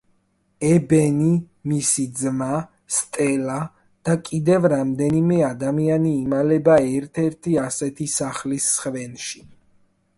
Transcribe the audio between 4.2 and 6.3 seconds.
კიდევ რამდენიმე ადამიანი